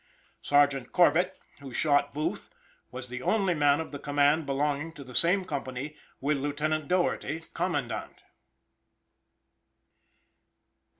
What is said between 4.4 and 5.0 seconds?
belonging